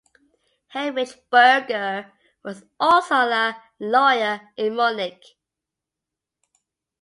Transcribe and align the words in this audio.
Heinrich 0.73 1.29
Burger 1.29 2.11
was 2.43 2.63
also 2.79 3.13
a 3.13 3.55
lawyer 3.79 4.41
in 4.57 4.75
Munich. 4.75 5.37